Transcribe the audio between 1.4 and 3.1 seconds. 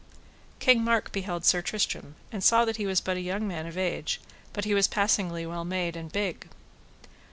Sir Tristram and saw that he was